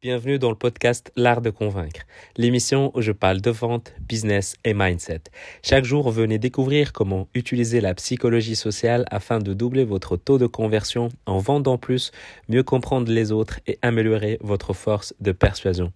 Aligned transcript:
Bienvenue 0.00 0.38
dans 0.38 0.50
le 0.50 0.54
podcast 0.54 1.10
L'Art 1.16 1.40
de 1.40 1.50
Convaincre, 1.50 2.02
l'émission 2.36 2.92
où 2.94 3.00
je 3.00 3.10
parle 3.10 3.40
de 3.40 3.50
vente, 3.50 3.92
business 3.98 4.54
et 4.64 4.72
mindset. 4.72 5.22
Chaque 5.64 5.84
jour, 5.84 6.08
venez 6.12 6.38
découvrir 6.38 6.92
comment 6.92 7.26
utiliser 7.34 7.80
la 7.80 7.94
psychologie 7.94 8.54
sociale 8.54 9.06
afin 9.10 9.40
de 9.40 9.52
doubler 9.54 9.82
votre 9.82 10.16
taux 10.16 10.38
de 10.38 10.46
conversion 10.46 11.08
en 11.26 11.38
vendant 11.38 11.78
plus, 11.78 12.12
mieux 12.48 12.62
comprendre 12.62 13.10
les 13.10 13.32
autres 13.32 13.58
et 13.66 13.76
améliorer 13.82 14.38
votre 14.40 14.72
force 14.72 15.14
de 15.18 15.32
persuasion. 15.32 15.92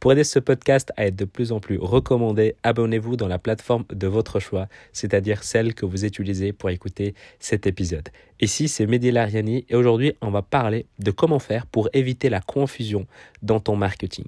Pour 0.00 0.12
aider 0.12 0.24
ce 0.24 0.38
podcast 0.38 0.92
à 0.96 1.06
être 1.06 1.16
de 1.16 1.24
plus 1.24 1.52
en 1.52 1.60
plus 1.60 1.78
recommandé, 1.78 2.56
abonnez-vous 2.62 3.16
dans 3.16 3.28
la 3.28 3.38
plateforme 3.38 3.84
de 3.90 4.06
votre 4.06 4.40
choix, 4.40 4.68
c'est-à-dire 4.92 5.42
celle 5.42 5.74
que 5.74 5.86
vous 5.86 6.04
utilisez 6.04 6.52
pour 6.52 6.70
écouter 6.70 7.14
cet 7.40 7.66
épisode. 7.66 8.08
Ici, 8.40 8.68
c'est 8.68 8.86
Mehdi 8.86 9.10
Lariani 9.10 9.64
et 9.68 9.74
aujourd'hui, 9.74 10.14
on 10.20 10.30
va 10.30 10.42
parler 10.42 10.86
de 10.98 11.10
comment 11.10 11.38
faire 11.38 11.66
pour 11.66 11.88
éviter 11.94 12.28
la 12.28 12.40
confusion 12.40 13.06
dans 13.46 13.60
ton 13.60 13.76
marketing. 13.76 14.26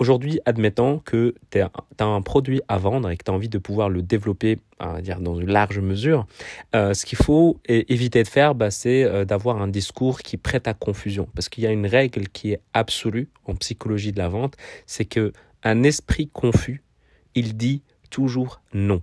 Aujourd'hui, 0.00 0.40
admettons 0.46 0.98
que 0.98 1.34
tu 1.50 1.60
as 1.60 2.04
un 2.04 2.22
produit 2.22 2.62
à 2.68 2.78
vendre 2.78 3.10
et 3.10 3.18
que 3.18 3.24
tu 3.24 3.30
as 3.30 3.34
envie 3.34 3.50
de 3.50 3.58
pouvoir 3.58 3.90
le 3.90 4.00
développer 4.00 4.58
dire, 5.02 5.20
dans 5.20 5.38
une 5.38 5.50
large 5.50 5.78
mesure. 5.78 6.26
Euh, 6.74 6.94
ce 6.94 7.04
qu'il 7.04 7.18
faut 7.18 7.60
éviter 7.68 8.22
de 8.22 8.28
faire, 8.28 8.54
bah, 8.54 8.70
c'est 8.70 9.04
euh, 9.04 9.26
d'avoir 9.26 9.60
un 9.60 9.68
discours 9.68 10.20
qui 10.20 10.38
prête 10.38 10.66
à 10.68 10.72
confusion. 10.72 11.28
Parce 11.34 11.50
qu'il 11.50 11.64
y 11.64 11.66
a 11.66 11.70
une 11.70 11.86
règle 11.86 12.28
qui 12.28 12.52
est 12.52 12.60
absolue 12.72 13.28
en 13.44 13.54
psychologie 13.56 14.12
de 14.12 14.18
la 14.18 14.28
vente, 14.28 14.56
c'est 14.86 15.04
que 15.04 15.34
un 15.64 15.82
esprit 15.82 16.28
confus, 16.28 16.82
il 17.34 17.58
dit 17.58 17.82
toujours 18.08 18.62
non 18.72 19.02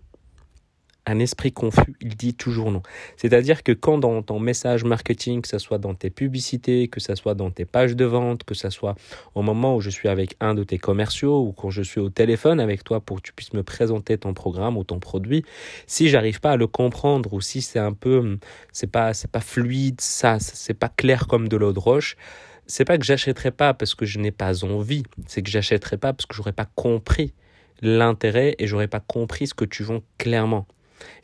un 1.07 1.20
esprit 1.20 1.52
confus, 1.52 1.95
il 2.02 2.16
dit 2.16 2.34
toujours 2.34 2.70
non. 2.70 2.84
C'est-à-dire 3.16 3.63
que 3.63 3.71
quand 3.71 3.97
dans 3.97 4.21
ton 4.21 4.39
message 4.39 4.84
marketing, 4.84 5.41
que 5.41 5.47
ce 5.47 5.57
soit 5.57 5.77
dans 5.77 5.95
tes 5.95 6.09
publicités, 6.09 6.89
que 6.89 6.99
ce 6.99 7.16
soit 7.16 7.33
dans 7.33 7.49
tes 7.49 7.66
pages 7.66 7.95
de 7.95 8.05
vente, 8.05 8.43
que 8.43 8.53
ce 8.53 8.70
soit 8.70 8.95
au 9.33 9.41
moment 9.41 9.75
où 9.75 9.81
je 9.81 9.89
suis 9.89 10.09
avec 10.09 10.35
un 10.41 10.53
de 10.53 10.63
tes 10.63 10.77
commerciaux 10.77 11.39
ou 11.39 11.53
quand 11.53 11.70
je 11.70 11.81
suis 11.81 12.02
au 12.02 12.09
téléphone 12.09 12.59
avec 12.59 12.83
toi 12.83 12.99
pour 12.99 13.17
que 13.17 13.22
tu 13.22 13.33
puisses 13.33 13.53
me 13.53 13.63
présenter 13.63 14.17
ton 14.17 14.33
programme 14.33 14.78
ou 14.78 14.83
ton 14.83 15.00
produit, 15.00 15.45
si 15.88 16.09
j'arrive 16.09 16.41
pas 16.41 16.52
à 16.52 16.58
le 16.58 16.67
comprendre 16.67 17.33
ou 17.33 17.39
si 17.39 17.61
c'est 17.61 17.80
un 17.80 17.94
peu, 17.94 18.38
c'est 18.73 18.91
pas, 18.91 19.13
c'est 19.13 19.31
pas 19.31 19.39
fluide, 19.39 20.02
ça, 20.02 20.39
c'est 20.39 20.73
pas 20.73 20.89
clair 20.89 21.28
comme 21.28 21.47
de 21.47 21.55
l'eau 21.55 21.72
de 21.72 21.80
roche, 21.80 22.17
c'est 22.66 22.83
pas 22.83 22.97
que 22.97 23.05
j'achèterai 23.05 23.52
pas 23.52 23.73
parce 23.73 23.95
que 23.95 24.05
je 24.05 24.19
n'ai 24.19 24.31
pas 24.31 24.66
envie, 24.66 25.03
c'est 25.25 25.41
que 25.41 25.50
j'achèterai 25.50 25.97
pas 25.97 26.11
parce 26.11 26.25
que 26.25 26.35
j'aurais 26.35 26.52
pas 26.52 26.67
compris 26.75 27.33
l'intérêt 27.81 28.55
et 28.59 28.67
j'aurais 28.67 28.88
pas 28.89 29.00
compris 29.00 29.47
ce 29.47 29.53
que 29.53 29.66
tu 29.66 29.83
vends 29.83 30.02
clairement. 30.17 30.67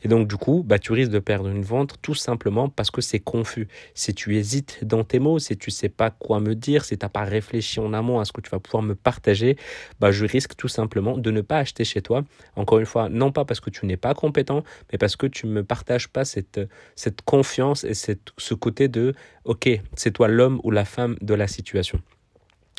Et 0.02 0.08
donc, 0.08 0.28
du 0.28 0.36
coup, 0.36 0.62
bah, 0.64 0.78
tu 0.78 0.92
risques 0.92 1.10
de 1.10 1.18
perdre 1.18 1.48
une 1.48 1.62
vente 1.62 1.96
tout 2.02 2.14
simplement 2.14 2.68
parce 2.68 2.90
que 2.90 3.00
c'est 3.00 3.20
confus. 3.20 3.68
Si 3.94 4.14
tu 4.14 4.36
hésites 4.36 4.84
dans 4.84 5.04
tes 5.04 5.18
mots, 5.18 5.38
si 5.38 5.56
tu 5.56 5.70
sais 5.70 5.88
pas 5.88 6.10
quoi 6.10 6.40
me 6.40 6.54
dire, 6.54 6.84
si 6.84 6.98
tu 6.98 7.04
n'as 7.04 7.08
pas 7.08 7.24
réfléchi 7.24 7.80
en 7.80 7.92
amont 7.92 8.20
à 8.20 8.24
ce 8.24 8.32
que 8.32 8.40
tu 8.40 8.50
vas 8.50 8.60
pouvoir 8.60 8.82
me 8.82 8.94
partager, 8.94 9.56
bah, 10.00 10.10
je 10.10 10.24
risque 10.24 10.56
tout 10.56 10.68
simplement 10.68 11.16
de 11.18 11.30
ne 11.30 11.40
pas 11.40 11.58
acheter 11.58 11.84
chez 11.84 12.02
toi. 12.02 12.24
Encore 12.56 12.78
une 12.78 12.86
fois, 12.86 13.08
non 13.08 13.32
pas 13.32 13.44
parce 13.44 13.60
que 13.60 13.70
tu 13.70 13.86
n'es 13.86 13.96
pas 13.96 14.14
compétent, 14.14 14.62
mais 14.92 14.98
parce 14.98 15.16
que 15.16 15.26
tu 15.26 15.46
ne 15.46 15.52
me 15.52 15.64
partages 15.64 16.08
pas 16.08 16.24
cette, 16.24 16.60
cette 16.96 17.22
confiance 17.22 17.84
et 17.84 17.94
cette, 17.94 18.32
ce 18.38 18.54
côté 18.54 18.88
de, 18.88 19.14
OK, 19.44 19.68
c'est 19.96 20.12
toi 20.12 20.28
l'homme 20.28 20.60
ou 20.64 20.70
la 20.70 20.84
femme 20.84 21.16
de 21.20 21.34
la 21.34 21.48
situation. 21.48 22.00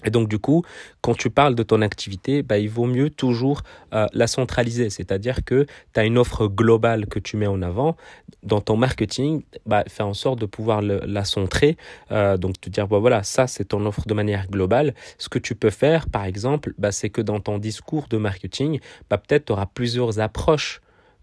Et 0.04 0.10
donc 0.10 0.28
du 0.28 0.40
coup, 0.40 0.64
quand 1.02 1.16
tu 1.16 1.30
parles 1.30 1.56
de 1.56 1.64
ton 1.64 1.82
activité, 1.82 2.44
bah, 2.44 2.58
il 2.58 2.70
vaut 2.70 2.86
mieux 2.86 3.10
toujours 3.10 3.62
euh, 3.94 4.08
la 4.14 4.28
centraliser, 4.28 4.90
c'est-à-dire 4.90 5.46
que 5.46 5.66
tu 5.94 6.00
as 6.00 6.04
une 6.04 6.18
offre 6.18 6.48
globale 6.48 7.06
que 7.08 7.18
tu 7.20 7.38
mets 7.38 7.48
en 7.48 7.62
avant. 7.62 7.96
Dans 8.44 8.60
ton 8.60 8.76
marketing, 8.76 9.44
bah, 9.66 9.84
fais 9.88 10.04
en 10.04 10.14
sorte 10.14 10.40
de 10.40 10.46
pouvoir 10.46 10.82
la 10.82 11.26
centrer, 11.26 11.78
euh, 12.12 12.38
donc 12.38 12.60
te 12.60 12.70
dire, 12.70 12.88
bah, 12.88 13.00
voilà, 13.00 13.24
ça 13.24 13.48
c'est 13.48 13.66
ton 13.66 13.86
offre 13.86 14.06
de 14.06 14.14
manière 14.14 14.48
globale. 14.48 14.94
Ce 15.18 15.30
que 15.30 15.40
tu 15.40 15.56
peux 15.56 15.70
faire, 15.70 16.10
par 16.10 16.26
exemple, 16.26 16.74
bah, 16.78 16.92
c'est 16.92 17.10
que 17.10 17.22
dans 17.22 17.40
ton 17.40 17.58
discours 17.58 18.08
de 18.10 18.18
marketing, 18.18 18.80
bah, 19.10 19.18
peut-être 19.18 19.46
tu 19.46 19.54
auras 19.54 19.66
plusieurs 19.66 20.20
approches 20.20 20.82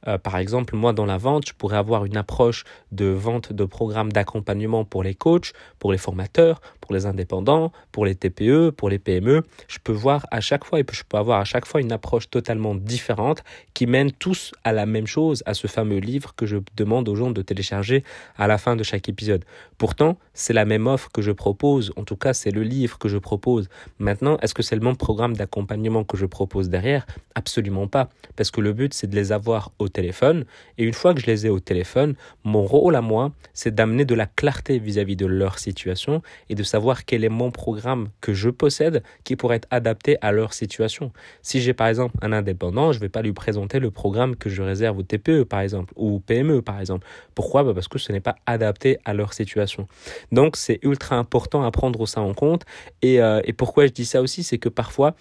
euh, 0.09 0.19
par 0.19 0.37
exemple, 0.39 0.75
moi, 0.77 0.93
dans 0.93 1.07
la 1.07 1.19
vente, 1.19 1.47
je 1.49 1.55
pourrais 1.55 1.77
avoir 1.77 2.05
une 2.05 2.17
approche 2.17 2.65
de 2.91 3.07
vente 3.07 3.53
de 3.53 3.65
programmes 3.65 4.13
d'accompagnement 4.13 4.85
pour 4.85 5.03
les 5.03 5.15
coachs, 5.15 5.53
pour 5.79 5.93
les 5.93 5.99
formateurs, 5.99 6.61
les 6.93 7.07
indépendants, 7.07 7.73
pour 7.91 8.05
les 8.05 8.15
TPE, 8.15 8.71
pour 8.71 8.89
les 8.89 8.99
PME. 8.99 9.43
Je 9.69 9.79
peux 9.83 9.93
voir 9.93 10.27
à 10.31 10.41
chaque 10.41 10.65
fois, 10.65 10.81
et 10.81 10.85
je 10.91 11.03
peux 11.09 11.17
avoir 11.17 11.41
à 11.41 11.45
chaque 11.45 11.67
fois 11.67 11.81
une 11.81 11.93
approche 11.93 12.31
totalement 12.31 12.75
différente 12.75 13.43
qui 13.75 13.87
mène 13.87 14.13
tous 14.13 14.53
à 14.65 14.73
la 14.73 14.87
même 14.87 15.07
chose, 15.07 15.43
à 15.47 15.55
ce 15.55 15.67
fameux 15.67 15.99
livre 15.99 16.35
que 16.35 16.47
je 16.47 16.59
demande 16.77 17.09
aux 17.09 17.17
gens 17.17 17.31
de 17.31 17.43
télécharger 17.43 18.05
à 18.37 18.47
la 18.47 18.59
fin 18.59 18.77
de 18.77 18.83
chaque 18.83 19.09
épisode. 19.09 19.45
Pourtant, 19.79 20.19
c'est 20.35 20.53
la 20.53 20.65
même 20.65 20.87
offre 20.87 21.11
que 21.13 21.23
je 21.23 21.33
propose. 21.33 21.93
En 21.97 22.05
tout 22.05 22.17
cas, 22.17 22.33
c'est 22.33 22.51
le 22.51 22.63
livre 22.63 22.99
que 22.99 23.09
je 23.09 23.19
propose. 23.19 23.69
Maintenant, 23.99 24.39
est-ce 24.43 24.55
que 24.55 24.63
c'est 24.63 24.77
le 24.77 24.83
même 24.83 24.97
programme 24.97 25.37
d'accompagnement 25.37 26.05
que 26.05 26.17
je 26.17 26.27
propose 26.27 26.69
derrière? 26.69 27.07
Absolument 27.35 27.89
pas. 27.89 28.09
Parce 28.37 28.51
que 28.51 28.61
le 28.61 28.73
but, 28.73 28.95
c'est 28.95 29.09
de 29.09 29.17
les 29.17 29.33
avoir 29.33 29.73
au 29.79 29.89
téléphone. 29.89 30.45
Et 30.79 30.85
une 30.85 30.93
fois 30.93 31.15
que 31.15 31.21
je 31.21 31.27
les 31.27 31.47
ai 31.47 31.49
au 31.49 31.61
téléphone, 31.61 32.15
mon 32.45 32.65
rôle 32.65 32.97
à 32.97 33.01
moi, 33.01 33.33
c'est 33.55 33.75
d'amener 33.75 34.05
de 34.05 34.15
la 34.15 34.27
clarté 34.27 34.79
vis-à-vis 34.79 35.17
de 35.17 35.27
leur 35.27 35.59
situation 35.59 36.23
et 36.49 36.55
de 36.55 36.63
savoir 36.63 36.82
quel 37.07 37.25
est 37.25 37.29
mon 37.29 37.51
programme 37.51 38.09
que 38.21 38.33
je 38.33 38.51
possède 38.51 39.03
qui 39.25 39.37
pourrait 39.37 39.57
être 39.57 39.69
adapté 39.71 40.17
à 40.21 40.33
leur 40.33 40.53
situation. 40.53 41.13
Si 41.43 41.61
j'ai 41.61 41.73
par 41.73 41.89
exemple 41.89 42.17
un 42.23 42.33
indépendant, 42.33 42.93
je 42.93 42.99
ne 42.99 43.03
vais 43.03 43.09
pas 43.09 43.23
lui 43.23 43.33
présenter 43.33 43.79
le 43.79 43.91
programme 43.91 44.37
que 44.37 44.51
je 44.51 44.63
réserve 44.63 44.99
au 44.99 45.03
TPE 45.03 45.45
par 45.45 45.61
exemple 45.61 45.93
ou 45.97 46.21
PME 46.21 46.63
par 46.63 46.81
exemple. 46.81 47.07
Pourquoi? 47.35 47.65
Bah, 47.65 47.73
Parce 47.75 47.89
que 47.89 47.99
ce 47.99 48.13
n'est 48.13 48.21
pas 48.21 48.37
adapté 48.47 48.99
à 49.05 49.15
leur 49.15 49.33
situation. 49.33 49.87
Donc 50.33 50.57
c'est 50.57 50.79
ultra 50.83 51.17
important 51.17 51.63
à 51.63 51.71
prendre 51.71 52.07
ça 52.07 52.21
en 52.21 52.35
compte. 52.35 52.63
Et, 53.03 53.23
euh, 53.23 53.41
et 53.45 53.53
pourquoi 53.53 53.87
je 53.87 53.93
dis 53.93 54.05
ça 54.05 54.21
aussi, 54.21 54.43
c'est 54.43 54.59
que 54.59 54.69
parfois, 54.69 55.15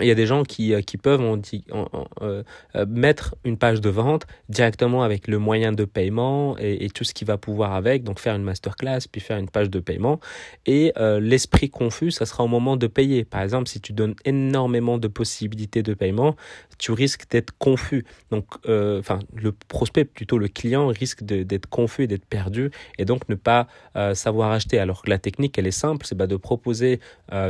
il 0.00 0.06
y 0.06 0.10
a 0.10 0.14
des 0.14 0.26
gens 0.26 0.42
qui, 0.42 0.74
euh, 0.74 0.80
qui 0.80 0.96
peuvent 0.96 1.20
on 1.20 1.36
dit, 1.36 1.64
euh, 1.72 2.42
euh, 2.74 2.86
mettre 2.86 3.36
une 3.44 3.56
page 3.56 3.80
de 3.80 3.90
vente 3.90 4.26
directement 4.48 5.02
avec 5.02 5.28
le 5.28 5.38
moyen 5.38 5.72
de 5.72 5.84
paiement 5.84 6.56
et, 6.58 6.88
tout 6.94 7.04
ce 7.04 7.14
qui 7.14 7.24
va 7.24 7.38
pouvoir 7.38 7.72
avec, 7.72 8.04
donc 8.04 8.20
faire 8.20 8.36
une 8.36 8.42
masterclass, 8.42 9.00
puis 9.10 9.20
faire 9.20 9.38
une 9.38 9.48
page 9.48 9.70
de 9.70 9.80
paiement. 9.80 10.20
Et 10.66 10.92
l'esprit 11.20 11.70
confus, 11.70 12.12
ça 12.12 12.24
sera 12.24 12.44
au 12.44 12.46
moment 12.46 12.76
de 12.76 12.86
payer. 12.86 13.24
Par 13.24 13.42
exemple, 13.42 13.68
si 13.68 13.80
tu 13.80 13.92
donnes 13.92 14.14
énormément 14.24 14.98
de 14.98 15.08
possibilités 15.08 15.82
de 15.82 15.92
paiement, 15.94 16.36
tu 16.78 16.92
risques 16.92 17.28
d'être 17.30 17.52
confus. 17.58 18.04
Donc, 18.30 18.46
enfin, 18.68 19.18
le 19.34 19.52
prospect, 19.52 20.04
plutôt 20.04 20.38
le 20.38 20.46
client, 20.46 20.86
risque 20.86 21.24
d'être 21.24 21.66
confus 21.66 22.04
et 22.04 22.06
d'être 22.06 22.26
perdu 22.26 22.70
et 22.98 23.04
donc 23.04 23.28
ne 23.28 23.34
pas 23.34 23.66
savoir 24.14 24.52
acheter. 24.52 24.78
Alors 24.78 25.02
que 25.02 25.10
la 25.10 25.18
technique, 25.18 25.58
elle 25.58 25.66
est 25.66 25.72
simple, 25.72 26.06
c'est 26.06 26.16
bah, 26.16 26.28
de 26.28 26.36
proposer 26.36 27.00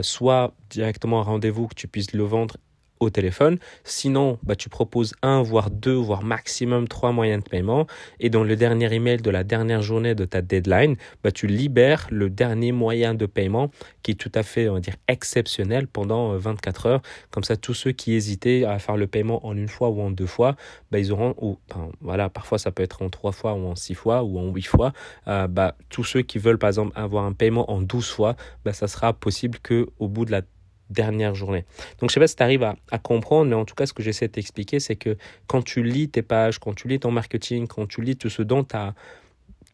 soit 0.01 0.55
directement 0.75 1.21
un 1.21 1.25
rendez-vous 1.25 1.67
que 1.69 1.75
tu 1.75 1.89
puisses 1.89 2.13
le 2.13 2.25
vendre 2.25 2.57
au 3.01 3.11
téléphone. 3.11 3.59
Sinon, 3.85 4.39
bah, 4.43 4.57
tu 4.57 4.69
proposes 4.69 5.15
un, 5.23 5.43
voire 5.43 5.71
deux, 5.71 5.95
voire 5.95 6.23
maximum 6.23 6.89
trois 6.89 7.13
moyens 7.13 7.43
de 7.43 7.49
paiement. 7.49 7.87
Et 8.21 8.31
dans 8.31 8.45
le 8.45 8.57
dernier 8.57 8.93
email 8.93 9.19
de 9.19 9.31
la 9.31 9.45
dernière 9.45 9.83
journée 9.83 10.15
de 10.15 10.25
ta 10.25 10.43
deadline, 10.43 10.97
bah, 11.23 11.33
tu 11.33 11.47
libères 11.47 12.07
le 12.11 12.31
dernier 12.31 12.73
moyen 12.73 13.15
de 13.15 13.27
paiement 13.27 13.71
qui 14.03 14.13
est 14.13 14.15
tout 14.15 14.33
à 14.35 14.43
fait, 14.43 14.69
on 14.69 14.75
va 14.75 14.81
dire, 14.81 14.97
exceptionnel 15.09 15.87
pendant 15.87 16.37
24 16.37 16.87
euh, 16.87 16.91
heures. 16.91 17.03
Comme 17.31 17.45
ça, 17.45 17.57
tous 17.57 17.75
ceux 17.75 17.93
qui 17.93 18.15
hésitaient 18.15 18.65
à 18.65 18.79
faire 18.79 18.97
le 18.97 19.07
paiement 19.07 19.47
en 19.47 19.57
une 19.57 19.69
fois 19.69 19.89
ou 19.91 20.01
en 20.01 20.11
deux 20.11 20.27
fois, 20.27 20.57
bah, 20.91 20.99
ils 20.99 21.13
auront, 21.13 21.35
ou, 21.41 21.59
voilà, 22.01 22.29
parfois 22.29 22.59
ça 22.59 22.71
peut 22.71 22.83
être 22.83 23.03
en 23.03 23.11
trois 23.11 23.33
fois 23.33 23.55
ou 23.55 23.67
en 23.67 23.75
six 23.75 23.95
fois 23.95 24.23
ou 24.23 24.39
en 24.39 24.53
huit 24.53 24.67
fois. 24.67 24.93
Euh, 25.29 25.47
bah, 25.47 25.77
tous 25.89 26.05
ceux 26.05 26.23
qui 26.23 26.39
veulent, 26.39 26.59
par 26.59 26.69
exemple, 26.69 26.93
avoir 26.95 27.25
un 27.25 27.33
paiement 27.33 27.71
en 27.71 27.81
12 27.81 28.09
fois, 28.11 28.37
bah, 28.65 28.73
ça 28.73 28.89
sera 28.89 29.13
possible 29.13 29.59
que 29.63 29.89
au 29.99 30.09
bout 30.09 30.25
de 30.25 30.31
la 30.31 30.43
dernière 30.91 31.35
journée. 31.35 31.65
Donc 31.99 32.11
je 32.11 32.15
sais 32.15 32.21
pas 32.21 32.27
si 32.27 32.37
tu 32.37 32.43
arrives 32.43 32.63
à, 32.63 32.77
à, 32.91 32.99
comprendre, 32.99 33.51
mais 33.51 33.57
en 33.57 33.65
tout 33.65 33.75
cas 33.75 33.87
ce 33.87 33.93
que 33.93 34.03
j'essaie 34.03 34.29
de 34.29 34.33
t'expliquer, 34.33 34.81
c'est 34.81 34.97
que 34.97 35.17
quand 35.47 35.63
tu 35.63 35.83
lis 35.83 36.09
tes 36.09 36.23
pages, 36.23 36.59
quand 36.59 36.75
tu 36.75 36.89
lis 36.89 37.01
ton 37.01 37.11
marketing, 37.11 37.67
quand 37.67 37.87
tu 37.87 38.03
lis 38.03 38.17
tout 38.17 38.31
ce 38.31 38.43
dont 38.43 38.65
tu 38.65 38.77
as 38.77 38.95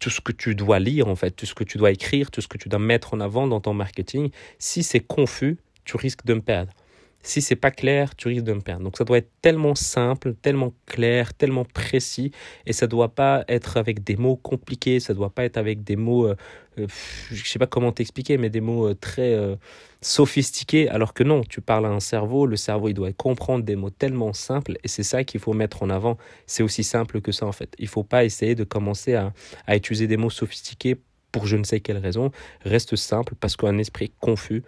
tout 0.01 0.11
ce 0.11 0.21
que 0.21 0.33
tu 0.33 0.55
dois 0.55 0.79
lire 0.79 1.07
en 1.09 1.15
fait, 1.15 1.31
tout 1.31 1.47
ce 1.47 1.55
que 1.55 1.63
tu 1.63 1.79
dois 1.79 1.93
écrire, 1.93 2.31
tout 2.31 2.41
ce 2.41 2.49
que 2.49 2.59
tu 2.59 2.69
dois 2.69 2.81
mettre 2.81 3.15
en 3.15 3.21
avant 3.21 3.47
dans 3.47 3.61
ton 3.61 3.75
marketing, 3.75 4.31
si 4.59 4.83
c'est 4.83 5.01
confus, 5.01 5.59
tu 5.85 5.97
risques 5.97 6.25
de 6.25 6.35
me 6.35 6.41
perdre. 6.41 6.73
Si 7.23 7.43
c'est 7.43 7.57
pas 7.57 7.71
clair, 7.71 8.17
tu 8.17 8.29
risques 8.29 8.45
de 8.45 8.55
me 8.55 8.63
perdre. 8.63 8.85
Donc 8.85 8.97
ça 8.97 9.05
doit 9.05 9.19
être 9.19 9.31
tellement 9.43 9.75
simple, 9.75 10.35
tellement 10.41 10.73
clair, 10.87 11.35
tellement 11.35 11.67
précis, 11.67 12.33
et 12.65 12.73
ça 12.73 12.87
doit 12.87 13.15
pas 13.15 13.45
être 13.47 13.77
avec 13.77 14.03
des 14.03 14.17
mots 14.17 14.37
compliqués, 14.37 15.01
ça 15.01 15.13
doit 15.13 15.29
pas 15.29 15.45
être 15.45 15.59
avec 15.59 15.85
des 15.85 15.97
mots, 15.97 16.29
euh, 16.29 16.37
euh, 16.79 16.87
je 17.31 17.47
sais 17.47 17.59
pas 17.59 17.67
comment 17.67 17.93
t'expliquer, 17.93 18.39
mais 18.39 18.49
des 18.49 18.63
mots 18.63 18.89
euh, 18.89 18.95
très 18.95 19.37
sophistiqués. 20.01 20.89
Alors 20.89 21.13
que 21.13 21.23
non, 21.23 21.43
tu 21.43 21.61
parles 21.61 21.85
à 21.85 21.91
un 21.91 22.01
cerveau, 22.01 22.47
le 22.47 22.57
cerveau 22.57 22.89
il 22.89 22.95
doit 22.95 23.13
comprendre 23.13 23.65
des 23.65 23.77
mots 23.77 23.91
tellement 23.91 24.33
simples, 24.33 24.79
et 24.83 24.89
c'est 24.89 25.03
ça 25.03 25.23
qu'il 25.23 25.41
faut 25.41 25.53
mettre 25.53 25.83
en 25.83 25.91
avant. 25.91 26.17
C'est 26.47 26.63
aussi 26.63 26.85
simple 26.85 27.21
que 27.21 27.33
ça 27.33 27.45
en 27.45 27.53
fait. 27.53 27.75
Il 27.79 27.89
faut 27.89 28.05
pas 28.05 28.25
essayer 28.25 28.55
de 28.55 28.65
commencer 28.65 29.15
à, 29.15 29.35
à 29.67 29.77
utiliser 29.77 30.07
des 30.07 30.17
mots 30.17 30.31
sophistiqués 30.31 30.97
pour 31.33 31.47
je 31.47 31.59
ne 31.59 31.65
sais 31.65 31.81
quelle 31.81 31.99
raison. 31.99 32.31
Reste 32.65 32.97
simple 32.97 33.35
parce 33.39 33.57
qu'un 33.57 33.77
esprit 33.77 34.11
confus, 34.21 34.63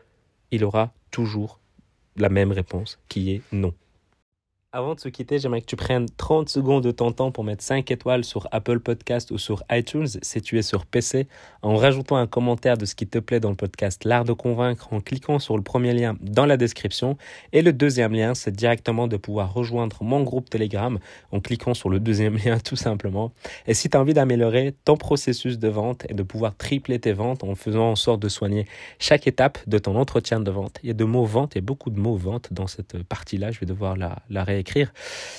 il 0.50 0.64
aura 0.64 0.92
toujours 1.10 1.61
la 2.16 2.28
même 2.28 2.52
réponse 2.52 2.98
qui 3.08 3.32
est 3.32 3.42
non. 3.52 3.74
Avant 4.74 4.94
de 4.94 5.00
se 5.00 5.10
quitter, 5.10 5.38
j'aimerais 5.38 5.60
que 5.60 5.66
tu 5.66 5.76
prennes 5.76 6.06
30 6.16 6.48
secondes 6.48 6.82
de 6.82 6.92
ton 6.92 7.12
temps 7.12 7.30
pour 7.30 7.44
mettre 7.44 7.62
5 7.62 7.90
étoiles 7.90 8.24
sur 8.24 8.48
Apple 8.52 8.80
Podcast 8.80 9.30
ou 9.30 9.36
sur 9.36 9.62
iTunes 9.70 10.06
si 10.22 10.40
tu 10.40 10.58
es 10.58 10.62
sur 10.62 10.86
PC, 10.86 11.28
en 11.60 11.76
rajoutant 11.76 12.16
un 12.16 12.26
commentaire 12.26 12.78
de 12.78 12.86
ce 12.86 12.94
qui 12.94 13.06
te 13.06 13.18
plaît 13.18 13.38
dans 13.38 13.50
le 13.50 13.54
podcast 13.54 14.06
L'Art 14.06 14.24
de 14.24 14.32
Convaincre 14.32 14.90
en 14.90 15.02
cliquant 15.02 15.38
sur 15.38 15.58
le 15.58 15.62
premier 15.62 15.92
lien 15.92 16.16
dans 16.22 16.46
la 16.46 16.56
description. 16.56 17.18
Et 17.52 17.60
le 17.60 17.74
deuxième 17.74 18.14
lien, 18.14 18.32
c'est 18.32 18.56
directement 18.56 19.08
de 19.08 19.18
pouvoir 19.18 19.52
rejoindre 19.52 20.02
mon 20.04 20.22
groupe 20.22 20.48
Telegram 20.48 20.98
en 21.32 21.40
cliquant 21.40 21.74
sur 21.74 21.90
le 21.90 22.00
deuxième 22.00 22.38
lien 22.38 22.58
tout 22.64 22.76
simplement. 22.76 23.30
Et 23.66 23.74
si 23.74 23.90
tu 23.90 23.96
as 23.98 24.00
envie 24.00 24.14
d'améliorer 24.14 24.74
ton 24.86 24.96
processus 24.96 25.58
de 25.58 25.68
vente 25.68 26.06
et 26.08 26.14
de 26.14 26.22
pouvoir 26.22 26.56
tripler 26.56 26.98
tes 26.98 27.12
ventes 27.12 27.44
en 27.44 27.54
faisant 27.56 27.90
en 27.90 27.96
sorte 27.96 28.22
de 28.22 28.30
soigner 28.30 28.66
chaque 28.98 29.26
étape 29.26 29.58
de 29.66 29.76
ton 29.76 29.96
entretien 29.96 30.40
de 30.40 30.50
vente, 30.50 30.78
il 30.82 30.86
y 30.86 30.90
a 30.90 30.94
de 30.94 31.04
mots 31.04 31.26
vente, 31.26 31.58
a 31.58 31.60
beaucoup 31.60 31.90
de 31.90 32.00
mots 32.00 32.16
vente 32.16 32.54
dans 32.54 32.66
cette 32.66 33.02
partie-là, 33.02 33.50
je 33.50 33.60
vais 33.60 33.66
devoir 33.66 33.98
la, 33.98 34.20
la 34.30 34.44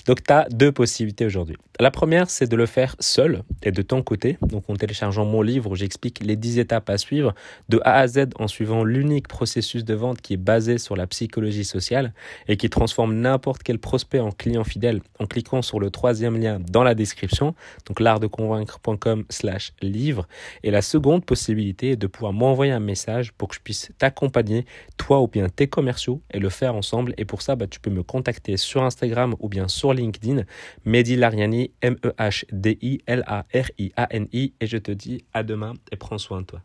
Donc, 0.05 0.23
tu 0.23 0.33
as 0.33 0.47
deux 0.49 0.71
possibilités 0.71 1.25
aujourd'hui. 1.25 1.55
La 1.79 1.89
première, 1.89 2.29
c'est 2.29 2.47
de 2.47 2.55
le 2.55 2.67
faire 2.67 2.95
seul 2.99 3.43
et 3.63 3.71
de 3.71 3.81
ton 3.81 4.03
côté. 4.03 4.37
Donc, 4.41 4.69
en 4.69 4.75
téléchargeant 4.75 5.25
mon 5.25 5.41
livre 5.41 5.75
j'explique 5.75 6.23
les 6.23 6.35
10 6.35 6.59
étapes 6.59 6.89
à 6.89 6.97
suivre 6.97 7.33
de 7.69 7.79
A 7.83 7.99
à 7.99 8.07
Z 8.07 8.27
en 8.37 8.47
suivant 8.47 8.83
l'unique 8.83 9.27
processus 9.27 9.83
de 9.83 9.93
vente 9.93 10.21
qui 10.21 10.33
est 10.33 10.37
basé 10.37 10.77
sur 10.77 10.95
la 10.95 11.07
psychologie 11.07 11.65
sociale 11.65 12.13
et 12.47 12.57
qui 12.57 12.69
transforme 12.69 13.15
n'importe 13.15 13.63
quel 13.63 13.79
prospect 13.79 14.19
en 14.19 14.31
client 14.31 14.63
fidèle 14.63 15.01
en 15.19 15.25
cliquant 15.25 15.61
sur 15.61 15.79
le 15.79 15.89
troisième 15.89 16.39
lien 16.39 16.59
dans 16.59 16.83
la 16.83 16.95
description. 16.95 17.55
Donc, 17.87 17.99
l'artdeconvaincre.com 17.99 19.25
slash 19.29 19.73
livre. 19.81 20.27
Et 20.63 20.71
la 20.71 20.81
seconde 20.81 21.25
possibilité 21.25 21.91
est 21.91 21.95
de 21.95 22.07
pouvoir 22.07 22.33
m'envoyer 22.33 22.71
un 22.71 22.79
message 22.79 23.31
pour 23.33 23.47
que 23.47 23.55
je 23.55 23.61
puisse 23.61 23.91
t'accompagner, 23.97 24.65
toi 24.97 25.21
ou 25.21 25.27
bien 25.27 25.49
tes 25.49 25.67
commerciaux, 25.67 26.21
et 26.31 26.39
le 26.39 26.49
faire 26.49 26.75
ensemble. 26.75 27.13
Et 27.17 27.25
pour 27.25 27.41
ça, 27.41 27.55
bah, 27.55 27.67
tu 27.67 27.79
peux 27.79 27.89
me 27.89 28.03
contacter 28.03 28.57
sur 28.57 28.83
Instagram 28.83 29.12
ou 29.39 29.49
bien 29.49 29.67
sur 29.67 29.93
LinkedIn, 29.93 30.43
Mehdi 30.85 31.15
Lariani, 31.15 31.71
M-E-H-D-I-L-A-R-I-A-N-I. 31.81 34.53
Et 34.59 34.67
je 34.67 34.77
te 34.77 34.91
dis 34.91 35.23
à 35.33 35.43
demain 35.43 35.73
et 35.91 35.95
prends 35.95 36.17
soin 36.17 36.41
de 36.41 36.45
toi. 36.45 36.61